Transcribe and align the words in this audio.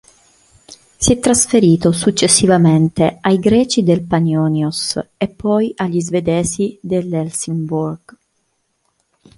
Si 0.97 1.13
è 1.13 1.19
trasferito 1.19 1.91
successivamente 1.91 3.19
ai 3.21 3.37
greci 3.37 3.83
del 3.83 4.01
Panionios 4.03 4.99
e 5.15 5.27
poi 5.27 5.73
agli 5.75 6.01
svedesi 6.01 6.79
dell'Helsingborg. 6.81 8.17